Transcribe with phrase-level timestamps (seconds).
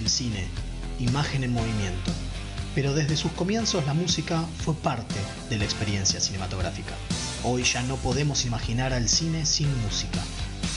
[0.00, 0.46] el cine,
[0.98, 2.10] imagen en movimiento.
[2.74, 5.16] Pero desde sus comienzos la música fue parte
[5.48, 6.94] de la experiencia cinematográfica.
[7.44, 10.20] Hoy ya no podemos imaginar al cine sin música.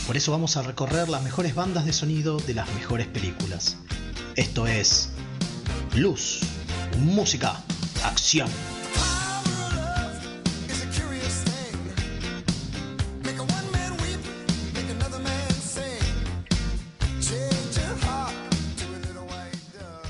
[0.07, 3.77] Por eso vamos a recorrer las mejores bandas de sonido de las mejores películas.
[4.35, 5.09] Esto es
[5.95, 6.39] Luz,
[6.99, 7.61] Música,
[8.03, 8.49] Acción.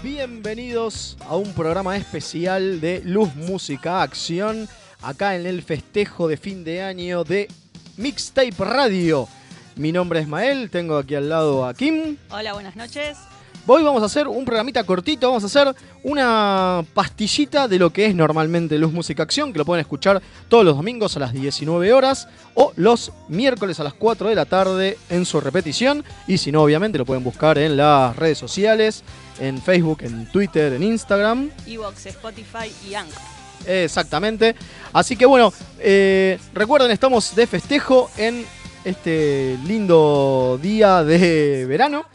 [0.03, 4.67] Bienvenidos a un programa especial de Luz, Música, Acción,
[5.01, 7.47] acá en el festejo de fin de año de
[7.95, 9.29] Mixtape Radio.
[9.77, 12.17] Mi nombre es Mael, tengo aquí al lado a Kim.
[12.31, 13.17] Hola, buenas noches.
[13.65, 15.73] Hoy vamos a hacer un programita cortito, vamos a hacer
[16.03, 20.65] una pastillita de lo que es normalmente Luz Música Acción, que lo pueden escuchar todos
[20.65, 24.97] los domingos a las 19 horas o los miércoles a las 4 de la tarde
[25.09, 26.03] en su repetición.
[26.27, 29.05] Y si no, obviamente lo pueden buscar en las redes sociales,
[29.39, 31.51] en Facebook, en Twitter, en Instagram.
[31.67, 33.21] Evox, Spotify y Anchor.
[33.65, 34.55] Exactamente.
[34.91, 38.45] Así que bueno, eh, recuerden, estamos de festejo en
[38.83, 42.05] este lindo día de verano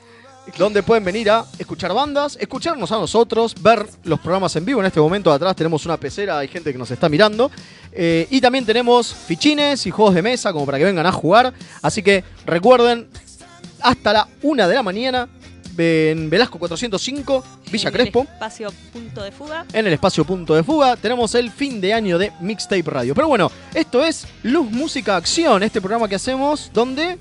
[0.57, 4.81] donde pueden venir a escuchar bandas, escucharnos a nosotros, ver los programas en vivo.
[4.81, 7.51] En este momento atrás tenemos una pecera, hay gente que nos está mirando.
[7.93, 11.53] Eh, y también tenemos fichines y juegos de mesa como para que vengan a jugar.
[11.83, 13.09] Así que recuerden,
[13.81, 15.29] hasta la una de la mañana
[15.79, 18.21] en Velasco 405, Villa Crespo.
[18.21, 19.67] En el espacio punto de fuga.
[19.73, 23.15] En el espacio punto de fuga tenemos el fin de año de Mixtape Radio.
[23.15, 27.19] Pero bueno, esto es Luz Música Acción, este programa que hacemos donde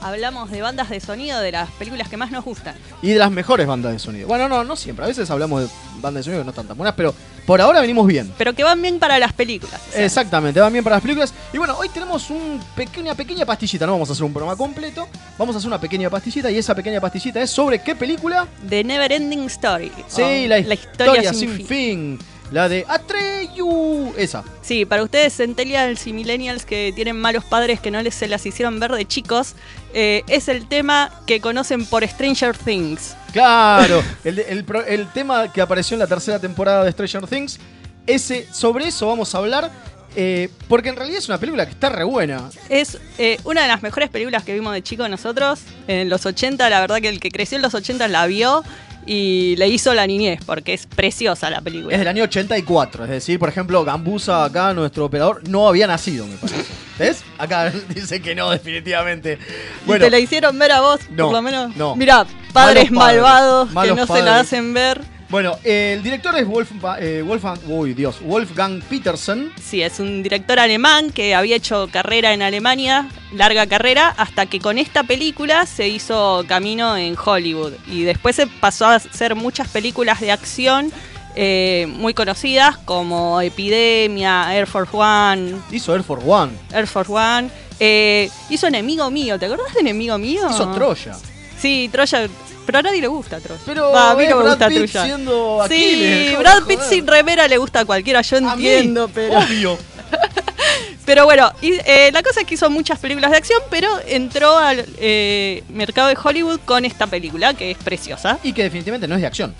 [0.00, 2.74] hablamos de bandas de sonido de las películas que más nos gustan.
[3.02, 4.28] Y de las mejores bandas de sonido.
[4.28, 5.04] Bueno, no, no siempre.
[5.04, 5.68] A veces hablamos de
[6.00, 7.14] bandas de sonido que no están tan buenas, pero
[7.46, 8.32] por ahora venimos bien.
[8.36, 9.80] Pero que van bien para las películas.
[9.94, 11.32] Exactamente, van bien para las películas.
[11.52, 13.86] Y bueno, hoy tenemos una pequeña, pequeña pastillita.
[13.86, 15.08] No vamos a hacer un programa completo.
[15.38, 16.50] Vamos a hacer una pequeña pastillita.
[16.50, 18.46] Y esa pequeña pastillita es sobre qué película?
[18.68, 19.92] The Never Ending Story.
[20.08, 22.18] Sí, la, historia, sin, fin.
[22.52, 24.12] La de Atreyu.
[24.16, 24.44] Esa.
[24.62, 28.46] Sí, para ustedes, centennials y millennials que tienen malos padres que no les se las
[28.46, 29.54] hicieron ver de chicos,
[29.94, 33.16] eh, es el tema que conocen por Stranger Things.
[33.32, 37.58] Claro, el, tema que apareció en la tercera temporada de Stranger Things.
[38.06, 39.70] Ese, sobre eso vamos a hablar.
[40.18, 42.48] Eh, porque en realidad es una película que está re buena.
[42.70, 45.60] Es eh, una de las mejores películas que vimos de chicos nosotros.
[45.88, 48.64] En los 80, la verdad que el que creció en los 80 la vio
[49.06, 51.94] y le hizo la niñez, porque es preciosa la película.
[51.94, 56.26] Es del año 84, es decir, por ejemplo, Gambusa, acá, nuestro operador, no había nacido,
[56.26, 56.64] me parece.
[56.98, 57.24] ¿Ves?
[57.38, 59.38] Acá dice que no, definitivamente.
[59.86, 61.76] Bueno, ¿Te la hicieron ver a vos, por lo menos?
[61.76, 61.94] No.
[61.94, 65.15] Mira, padres, malvados que no se la hacen ver.
[65.28, 66.70] Bueno, el director es Wolf,
[67.00, 69.52] eh, Wolfgang, uy, Dios, Wolfgang Petersen.
[69.60, 74.60] Sí, es un director alemán que había hecho carrera en Alemania, larga carrera, hasta que
[74.60, 77.72] con esta película se hizo camino en Hollywood.
[77.88, 80.92] Y después se pasó a hacer muchas películas de acción
[81.34, 85.56] eh, muy conocidas como Epidemia, Air Force One.
[85.72, 86.52] Hizo Air Force One.
[86.72, 87.50] Air Force One.
[87.80, 90.48] Eh, hizo Enemigo Mío, ¿te acuerdas de Enemigo Mío?
[90.48, 91.16] Hizo Troya.
[91.58, 92.28] Sí, Troya
[92.66, 93.60] pero a nadie le gusta Troya.
[93.64, 97.56] Pero a mí no me Brad gusta Pitt siendo Sí, Brad Pitt sin remera le
[97.58, 99.38] gusta a cualquiera, yo entiendo, pero.
[99.38, 99.78] Obvio.
[101.06, 104.58] pero bueno, y, eh, la cosa es que hizo muchas películas de acción, pero entró
[104.58, 108.38] al eh, mercado de Hollywood con esta película, que es preciosa.
[108.42, 109.54] Y que definitivamente no es de acción.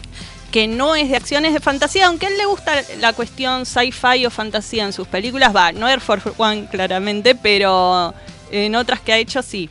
[0.50, 3.66] Que no es de acción, es de fantasía, aunque a él le gusta la cuestión
[3.66, 8.14] sci-fi o fantasía en sus películas, va, no Air Force One claramente, pero
[8.50, 9.70] en otras que ha hecho sí.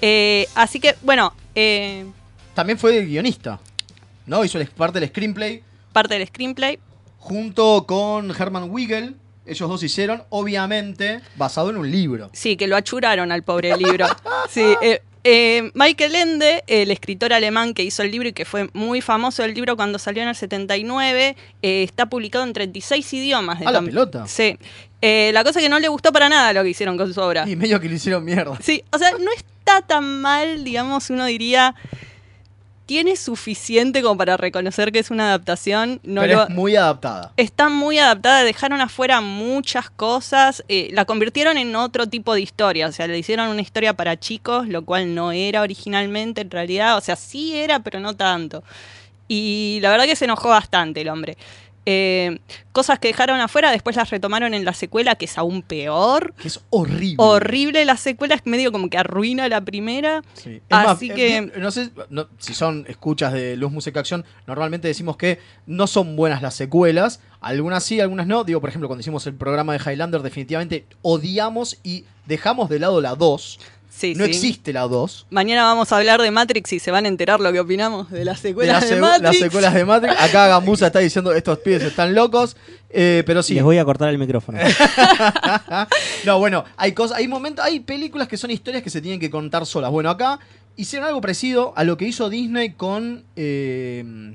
[0.00, 2.06] Eh, así que, bueno, eh,
[2.54, 3.60] también fue guionista,
[4.26, 4.44] ¿no?
[4.44, 5.62] Hizo parte del screenplay.
[5.92, 6.78] Parte del screenplay.
[7.18, 9.16] Junto con Herman Wiegel.
[9.46, 12.30] Ellos dos hicieron, obviamente, basado en un libro.
[12.32, 14.06] Sí, que lo achuraron al pobre libro.
[14.48, 18.68] Sí, eh, eh, Michael Ende, el escritor alemán que hizo el libro y que fue
[18.72, 23.58] muy famoso el libro cuando salió en el 79, eh, está publicado en 36 idiomas.
[23.58, 24.26] De la pelota.
[24.26, 24.58] Sí.
[25.00, 27.48] la cosa que no le gustó para nada lo que hicieron con su obra.
[27.48, 28.58] Y medio que le hicieron mierda.
[28.62, 31.74] Sí, o sea, no está tan mal, digamos, uno diría
[32.86, 36.00] tiene suficiente como para reconocer que es una adaptación.
[36.02, 37.32] No Pero es muy adaptada.
[37.36, 42.88] Está muy adaptada, dejaron afuera muchas cosas, eh, la convirtieron en otro tipo de historia,
[42.88, 46.96] o sea, le hicieron una historia para chicos, lo cual no era originalmente en realidad,
[46.96, 48.62] o sea, sí era, pero no tanto.
[49.28, 51.36] Y la verdad que se enojó bastante el hombre.
[51.86, 52.38] Eh,
[52.72, 56.34] cosas que dejaron afuera, después las retomaron en la secuela, que es aún peor.
[56.34, 57.16] Que es horrible.
[57.18, 60.22] Horrible la secuela, es medio como que arruina la primera.
[60.70, 61.36] Así que.
[61.36, 61.90] Eh, no sé
[62.38, 67.20] si son escuchas de Luz Música Acción, normalmente decimos que no son buenas las secuelas.
[67.40, 68.44] Algunas sí, algunas no.
[68.44, 73.00] Digo, por ejemplo, cuando hicimos el programa de Highlander, definitivamente odiamos y dejamos de lado
[73.00, 73.60] la 2.
[73.96, 74.30] Sí, no sí.
[74.32, 75.26] existe la 2.
[75.30, 78.24] Mañana vamos a hablar de Matrix y se van a enterar lo que opinamos de
[78.24, 79.22] las De secuelas las, de, segu- Matrix.
[79.22, 80.14] las secuelas de Matrix.
[80.20, 82.56] Acá Gambusa está diciendo estos pibes están locos.
[82.90, 83.54] eh, pero sí.
[83.54, 84.58] Les voy a cortar el micrófono.
[86.24, 89.30] no, bueno, hay cosas, hay momentos, hay películas que son historias que se tienen que
[89.30, 89.90] contar solas.
[89.90, 90.38] Bueno, acá
[90.76, 94.34] hicieron algo parecido a lo que hizo Disney con eh,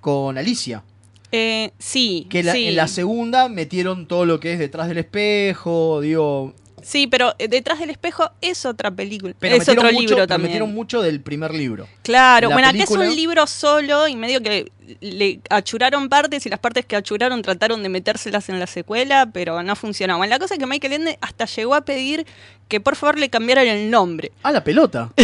[0.00, 0.82] con Alicia.
[1.30, 2.68] Eh, sí, Que la- sí.
[2.68, 6.54] en la segunda metieron todo lo que es detrás del espejo, digo.
[6.82, 9.34] Sí, pero eh, Detrás del espejo es otra película.
[9.38, 10.48] Pero es otro mucho, libro pero también.
[10.50, 11.86] metieron mucho del primer libro.
[12.02, 14.70] Claro, la bueno, película- acá es un libro solo y medio que
[15.00, 19.62] le achuraron partes y las partes que achuraron trataron de metérselas en la secuela, pero
[19.62, 20.26] no funcionaba.
[20.26, 22.26] La cosa es que Michael Ende hasta llegó a pedir
[22.68, 24.32] que por favor le cambiaran el nombre.
[24.42, 25.10] Ah, la pelota.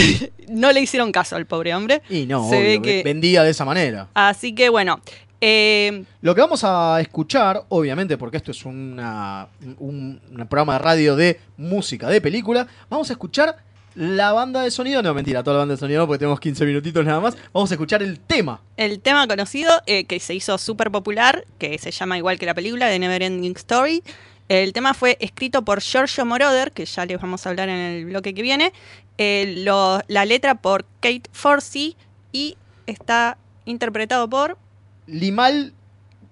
[0.47, 2.03] No le hicieron caso al pobre hombre.
[2.11, 4.09] Y no, Se ve obvio, que- vendía de esa manera.
[4.13, 5.01] Así que bueno,
[5.41, 9.49] eh, Lo que vamos a escuchar, obviamente, porque esto es una,
[9.79, 13.57] un, un programa de radio de música, de película, vamos a escuchar
[13.95, 15.03] la banda de sonido.
[15.03, 17.37] No, mentira, toda la banda de sonido no, porque tenemos 15 minutitos nada más.
[17.53, 18.61] Vamos a escuchar el tema.
[18.77, 22.55] el tema conocido eh, que se hizo súper popular, que se llama igual que la
[22.55, 24.03] película de Neverending Story.
[24.49, 28.05] El tema fue escrito por Giorgio Moroder, que ya les vamos a hablar en el
[28.07, 28.73] bloque que viene.
[29.17, 31.97] Eh, lo- la letra por Kate Forsey
[32.33, 32.57] y
[32.87, 34.59] está interpretado por.
[35.07, 35.73] Limal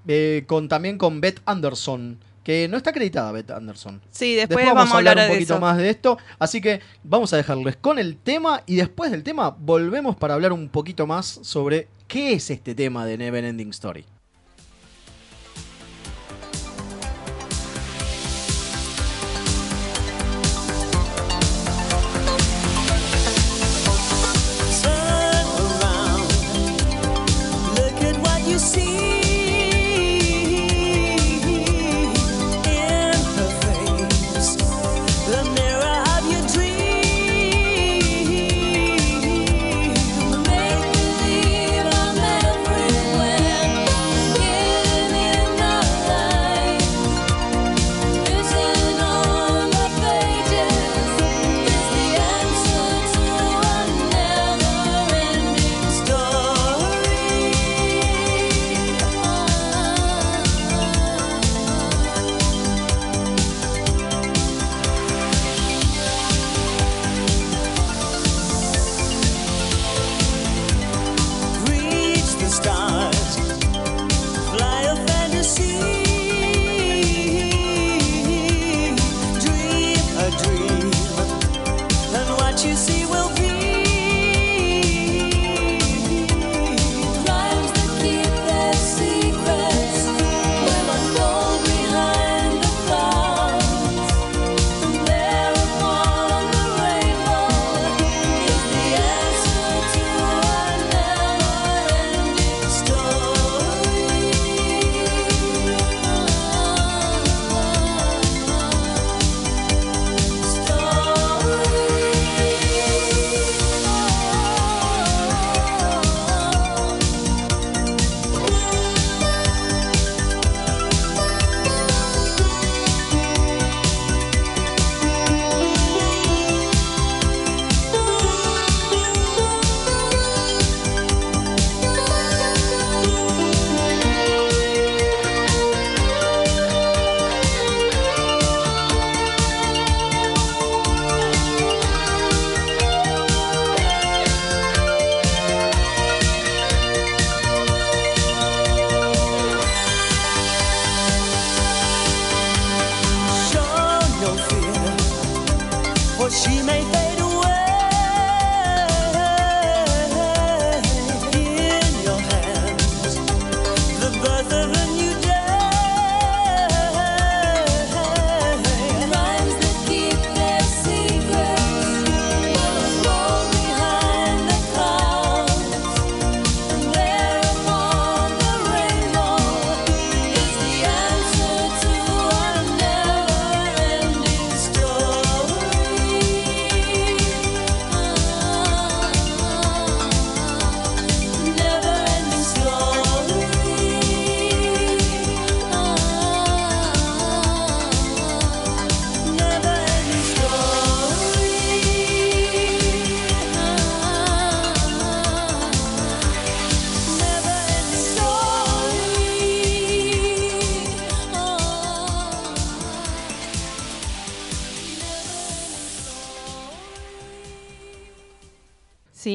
[0.09, 4.01] eh, con, también con Beth Anderson, que no está acreditada Beth Anderson.
[4.11, 6.19] Sí, después, Después, vamos, a hablar, un poquito más de esto.
[6.39, 10.53] Así que vamos a dejarles con el tema y después del tema volvemos para hablar
[10.53, 14.05] un poquito más sobre qué es este tema de Never Ending Story.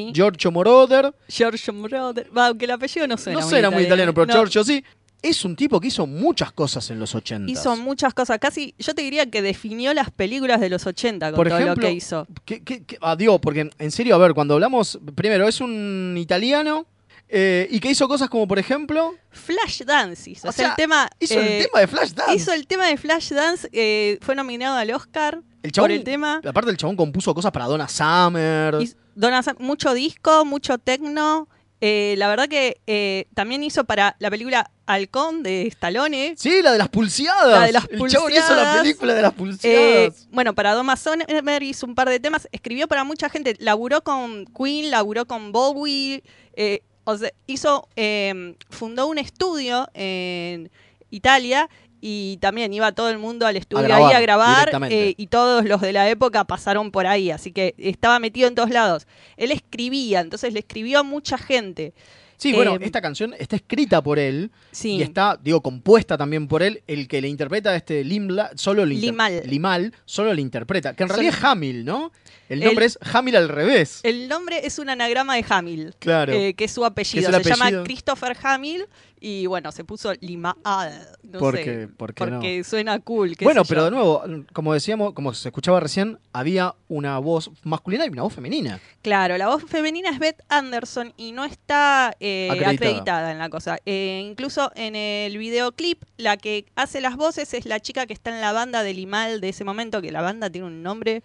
[0.06, 0.12] Sí.
[0.14, 1.14] Giorgio Moroder.
[1.28, 2.30] Giorgio Moroder.
[2.36, 4.34] Va, aunque el apellido no suena no muy suena muy italiano, pero No.
[4.34, 4.84] Giorgio sí.
[5.22, 7.52] Es un tipo que hizo muchas cosas en los 80.
[7.52, 8.38] Hizo muchas cosas.
[8.38, 11.82] Casi, yo te diría que definió las películas de los 80 con Por todo ejemplo,
[11.82, 12.28] lo que hizo.
[12.46, 16.86] ¿Qué, qué, qué- ah, porque en serio, a ver, cuando hablamos, primero, es un italiano
[17.30, 20.48] eh, y que hizo cosas como, por ejemplo, Flash Dance hizo.
[20.48, 21.10] O O sea, sea, el tema.
[21.20, 22.36] hizo eh, el tema de Flashdance.
[22.36, 23.70] Hizo el tema de Flash Dance.
[23.74, 26.42] eh, fue nominado al Oscar El chabón- por el tema.
[26.46, 28.76] Aparte, el chabón compuso cosas para Donna Summer.
[29.16, 31.48] Donna Summer- mucho disco, mucho tecno.
[31.80, 36.34] Eh, la verdad que eh, también hizo para la película Halcón de Stallone.
[36.36, 37.48] Sí, la de las pulseadas.
[37.60, 40.28] La de las el chabón hizo la película de las Eh, pulseadas.
[40.32, 44.46] bueno, para Doma Summer hizo un par de temas, escribió para mucha gente, laburó con
[44.46, 46.24] Queen, laburó con Bowie,
[46.56, 50.72] eh, o sea, hizo, eh, fundó un estudio en
[51.12, 51.70] Italia
[52.02, 55.66] y también iba todo el mundo al estudio grabar, ahí a grabar eh, y todos
[55.66, 59.08] los de la época pasaron por ahí, así que estaba metido en todos lados.
[59.36, 61.94] Él escribía, entonces le escribió a mucha gente.
[62.38, 64.92] Sí, bueno, eh, esta canción está escrita por él Sí.
[64.98, 66.82] y está, digo, compuesta también por él.
[66.88, 69.42] El que le interpreta a este Limla, solo le Limal.
[69.46, 70.94] Limal, solo le interpreta.
[70.94, 72.12] Que en Solo- realidad es Hamil, ¿no?
[72.50, 74.00] El nombre El- es Hamil al revés.
[74.04, 75.94] El nombre es un anagrama de Hamil.
[76.00, 76.32] Claro.
[76.34, 77.28] eh, que es su apellido.
[77.28, 77.70] el Se apellido.
[77.72, 78.86] llama Christopher Hamill
[79.20, 80.56] y bueno, se puso Lima.
[80.64, 80.90] ah,
[81.24, 81.94] no sé, ¿por qué no?
[81.98, 83.36] porque suena cool.
[83.42, 83.86] Bueno, pero yo.
[83.86, 88.34] de nuevo, como decíamos, como se escuchaba recién, había una voz masculina y una voz
[88.34, 88.80] femenina.
[89.02, 92.72] Claro, la voz femenina es Beth Anderson y no está eh, Acreditada.
[92.72, 93.32] acreditada.
[93.32, 93.78] en la cosa.
[93.86, 98.30] Eh, incluso en el videoclip, la que hace las voces es la chica que está
[98.34, 101.24] en la banda de Limal de ese momento, que la banda tiene un nombre,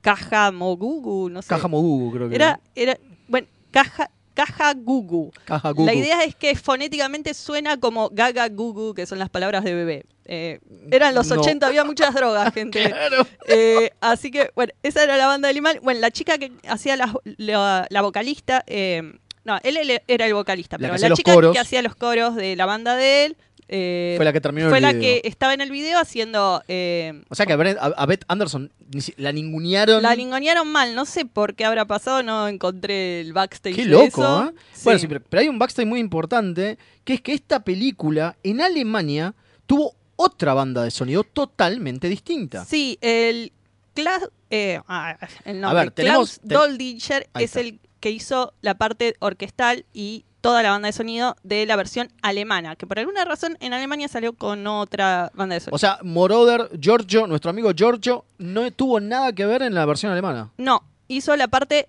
[0.00, 1.48] Caja Mogugu, no sé.
[1.48, 5.30] Caja Mogugu, creo que Era, era, bueno, Caja, Caja Gugu.
[5.44, 5.86] Caja Gugu.
[5.86, 10.04] La idea es que fonéticamente suena como gaga gugu, que son las palabras de bebé.
[10.24, 11.40] Eh, eran los No.
[11.40, 12.88] 80, había muchas drogas, gente.
[12.88, 13.26] Claro.
[13.48, 15.80] Eh, así que, bueno, esa era la banda de Limal.
[15.82, 19.02] Bueno, la chica que hacía la, la- la vocalista, eh,
[19.44, 21.52] no, él, él era el vocalista, La pero la chica coros.
[21.52, 23.36] que hacía los coros de la banda de él
[23.74, 25.22] eh, Fue la que terminó fue el la video.
[25.22, 26.62] que estaba en el video haciendo...
[26.68, 28.70] eh, O sea que a, a- a Beth Anderson
[29.16, 30.02] la ningunearon.
[30.02, 33.88] la lingonearon mal, no sé por qué habrá pasado, no encontré el backstage Qué de
[33.88, 34.48] loco, eso.
[34.48, 34.52] ¿eh?
[34.84, 38.60] Bueno, sí, pero, pero hay un backstage muy importante, que es que esta película en
[38.60, 39.34] Alemania
[39.66, 42.66] tuvo otra banda de sonido totalmente distinta.
[42.66, 43.52] Sí, el
[43.94, 49.14] Klaus, eh, ah, el nombre, ver, tenemos- Klaus Doldinger es el que hizo la parte
[49.20, 53.56] orquestal y toda la banda de sonido de la versión alemana, que por alguna razón
[53.60, 55.76] en Alemania salió con otra banda de sonido.
[55.76, 60.10] O sea, Moroder, Giorgio, nuestro amigo Giorgio, no tuvo nada que ver en la versión
[60.10, 60.50] alemana.
[60.58, 61.88] no, hizo la parte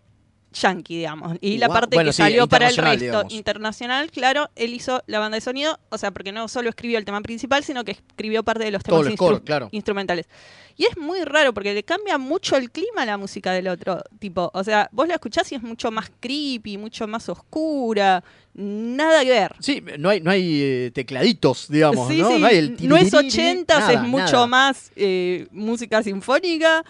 [0.54, 3.34] yankee, digamos, y la parte bueno, que sí, salió para el resto digamos.
[3.34, 7.06] internacional, claro, él hizo la banda de sonido, o sea, porque no solo escribió el
[7.06, 9.70] tema principal, sino que escribió parte de los Todo temas el score, instru- claro.
[9.72, 10.28] instrumentales.
[10.76, 14.02] Y es muy raro porque le cambia mucho el clima a la música del otro
[14.18, 14.50] tipo.
[14.56, 18.24] O sea, vos la escuchás y es mucho más creepy, mucho más oscura,
[18.56, 19.56] nada que ver.
[19.60, 22.30] Sí, no hay, no hay eh, tecladitos, digamos, Sí, ¿no?
[22.32, 24.48] sí, No, hay el no es 80 nada, es mucho nada.
[24.48, 26.84] más eh, música sinfónica.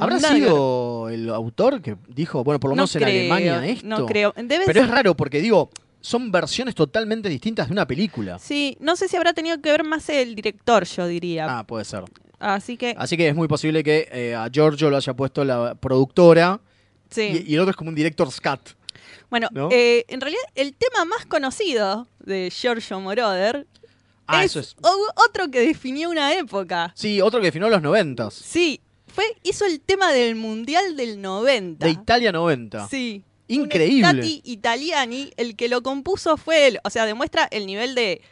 [0.00, 0.48] ¿Habrá nada que ver.
[0.48, 3.86] sido el autor que dijo, bueno, por lo No menos en creo, Alemania esto?
[3.86, 4.32] No creo.
[4.36, 8.38] Debe Pero ser- es raro porque digo, son versiones totalmente distintas de una película.
[8.38, 11.58] Sí, no sé si habrá tenido que ver más el director, yo diría.
[11.58, 12.04] Ah, puede ser.
[12.38, 15.74] Así que, Así que es muy posible que eh, a Giorgio lo haya puesto la
[15.74, 16.60] productora
[17.10, 17.44] sí.
[17.46, 18.60] y, y el otro es como un director scat.
[19.28, 19.68] bueno, ¿no?
[19.72, 23.66] eh, en realidad el tema más conocido de Giorgio Moroder
[24.28, 24.76] Ah, es eso es.
[24.82, 26.92] o- otro que definió una época.
[26.94, 28.34] Sí, otro que definió los noventas.
[28.34, 28.80] Sí,
[29.18, 31.84] fue, hizo el tema del Mundial del 90.
[31.84, 32.86] De Italia 90.
[32.86, 33.24] Sí.
[33.48, 34.02] Increíble.
[34.02, 36.78] Tati Italiani, el que lo compuso fue él.
[36.84, 38.22] O sea, demuestra el nivel de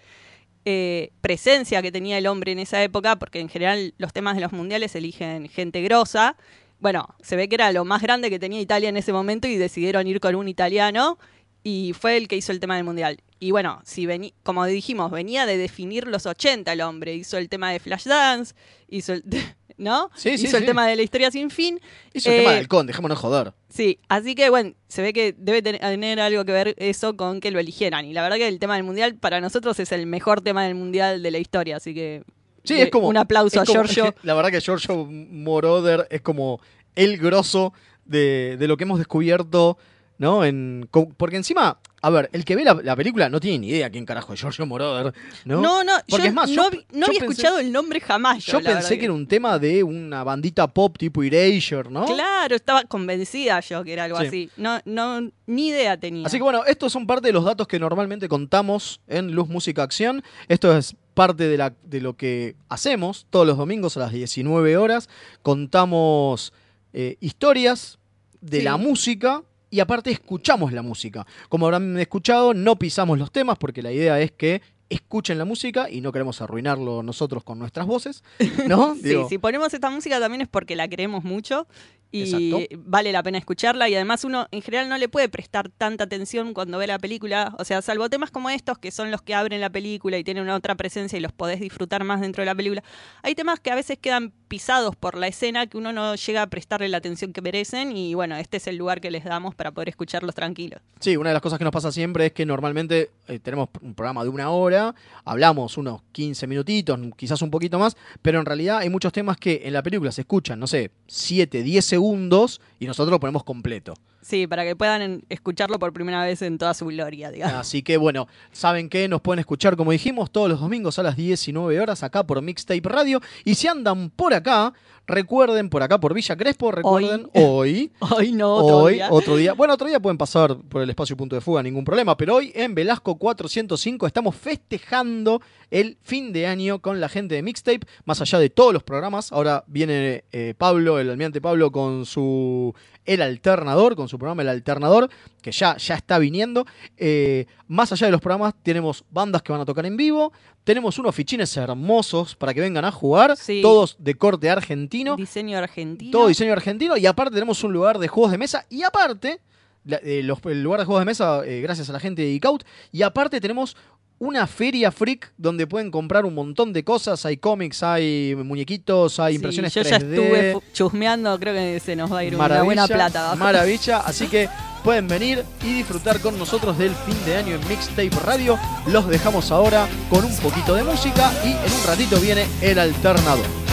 [0.64, 4.42] eh, presencia que tenía el hombre en esa época, porque en general los temas de
[4.42, 6.36] los mundiales eligen gente grosa.
[6.78, 9.56] Bueno, se ve que era lo más grande que tenía Italia en ese momento y
[9.56, 11.18] decidieron ir con un italiano
[11.64, 13.18] y fue el que hizo el tema del mundial.
[13.40, 17.48] Y bueno, si vení, como dijimos, venía de definir los 80 el hombre, hizo el
[17.48, 18.54] tema de Flashdance,
[18.88, 19.24] hizo el,
[19.78, 20.10] ¿no?
[20.16, 20.66] Sí, sí, hizo el sí.
[20.66, 21.80] tema de la historia sin fin.
[22.14, 23.52] Hizo el tema Eh, del halcón, dejémonos joder.
[23.68, 27.40] Sí, así que bueno, se ve que debe ten- tener algo que ver eso con
[27.40, 28.04] que lo eligieran.
[28.04, 30.74] Y la verdad que el tema del mundial para nosotros es el mejor tema del
[30.74, 32.22] mundial de la historia, así que
[32.64, 33.08] Sí, de- es como.
[33.08, 34.14] un aplauso a como- Giorgio.
[34.22, 36.60] La verdad que Giorgio Moroder es como
[36.94, 37.72] el grosso
[38.04, 39.78] de, de lo que hemos descubierto,
[40.18, 40.44] ¿no?
[40.44, 43.90] En, porque encima, a ver, el que ve la, la película no tiene ni idea
[43.90, 45.12] quién carajo es Giorgio Moroder,
[45.44, 45.60] ¿no?
[45.60, 48.00] No, no, Porque yo es más, no, yo- no yo había pensé- escuchado el nombre
[48.00, 48.44] jamás.
[48.44, 52.06] Yo, Yo pensé verdad que era un tema de una bandita pop tipo Erasure, ¿no?
[52.06, 54.26] Claro, estaba convencida yo que era algo Sí.
[54.26, 54.50] así.
[54.56, 56.26] No, no, ni idea tenía.
[56.26, 59.82] Así que bueno, estos son parte de los datos que normalmente contamos en Luz Música
[59.82, 60.22] Acción.
[60.48, 64.76] Esto es parte de, la, de lo que hacemos todos los domingos a las 19
[64.76, 65.08] horas.
[65.42, 66.52] Contamos
[66.92, 67.98] eh, historias
[68.40, 68.64] de Sí.
[68.64, 69.42] la música
[69.76, 71.26] y aparte escuchamos la música.
[71.50, 75.90] Como habrán escuchado, no pisamos los temas porque la idea es que escuchen la música
[75.90, 78.24] y no queremos arruinarlo nosotros con nuestras voces,
[78.68, 78.94] ¿no?
[79.02, 81.66] Sí, Digo, si ponemos esta música también es porque la queremos mucho
[82.12, 82.76] y Exacto.
[82.78, 86.54] vale la pena escucharla y además uno en general no le puede prestar tanta atención
[86.54, 89.60] cuando ve la película, o sea, salvo temas como estos que son los que abren
[89.60, 92.54] la película y tienen una otra presencia y los podés disfrutar más dentro de la
[92.54, 92.82] película,
[93.22, 96.46] hay temas que a veces quedan pisados por la escena que uno no llega a
[96.46, 99.72] prestarle la atención que merecen y bueno, este es el lugar que les damos para
[99.72, 100.80] poder escucharlos tranquilos.
[101.00, 103.94] Sí, una de las cosas que nos pasa siempre es que normalmente eh, tenemos un
[103.94, 104.94] programa de una hora,
[105.24, 109.62] hablamos unos 15 minutitos, quizás un poquito más, pero en realidad hay muchos temas que
[109.64, 113.94] en la película se escuchan, no sé, 7, 10 segundos y nosotros lo ponemos completo.
[114.26, 117.60] Sí, para que puedan escucharlo por primera vez en toda su gloria, digamos.
[117.60, 121.16] Así que bueno, saben que nos pueden escuchar, como dijimos, todos los domingos a las
[121.16, 123.20] 19 horas acá por Mixtape Radio.
[123.44, 124.72] Y si andan por acá,
[125.06, 127.92] recuerden, por acá por Villa Crespo, recuerden hoy.
[128.00, 129.08] Hoy no, otro hoy, día.
[129.10, 129.52] otro día.
[129.52, 132.16] Bueno, otro día pueden pasar por el espacio punto de fuga, ningún problema.
[132.16, 135.40] Pero hoy en Velasco 405 estamos festejando
[135.70, 139.32] el fin de año con la gente de Mixtape, más allá de todos los programas.
[139.32, 144.48] Ahora viene eh, Pablo, el almirante Pablo, con su El Alternador, con su programa El
[144.48, 145.08] Alternador,
[145.42, 146.66] que ya, ya está viniendo.
[146.96, 150.32] Eh, más allá de los programas, tenemos bandas que van a tocar en vivo.
[150.64, 153.60] Tenemos unos fichines hermosos para que vengan a jugar, Sí.
[153.62, 155.16] todos de corte argentino.
[155.16, 156.10] Diseño argentino.
[156.10, 159.40] Todo diseño argentino y aparte tenemos un lugar de juegos de mesa y aparte,
[159.84, 162.30] la- eh, los- el lugar de juegos de mesa eh, gracias a la gente de
[162.30, 163.76] Icaut y aparte tenemos
[164.18, 169.34] una feria freak donde pueden comprar un montón de cosas, hay cómics, hay muñequitos, hay
[169.34, 169.90] Sí, impresiones yo 3D.
[169.90, 173.34] ya estuve chusmeando, creo que se nos va a ir una buena plata.
[173.34, 174.48] Maravilla, así que
[174.82, 178.58] pueden venir y disfrutar con nosotros del fin de año en Mixtape Radio.
[178.86, 183.65] Los dejamos ahora con un poquito de música y en un ratito viene el alternador.